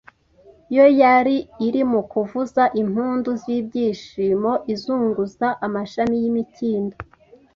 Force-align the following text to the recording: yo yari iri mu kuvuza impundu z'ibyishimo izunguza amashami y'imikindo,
yo 0.75 0.85
yari 1.01 1.35
iri 1.67 1.81
mu 1.91 2.01
kuvuza 2.11 2.63
impundu 2.81 3.29
z'ibyishimo 3.41 4.51
izunguza 4.73 5.47
amashami 5.65 6.15
y'imikindo, 6.23 6.95